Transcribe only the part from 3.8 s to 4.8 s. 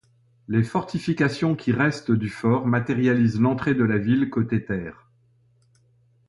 la ville côté